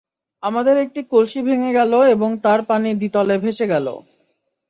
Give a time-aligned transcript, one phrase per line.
[0.43, 3.87] আমাদের একটি কলসি ভেঙ্গে গেল এবং তার পানি দ্বিতলে ভেসে গেল।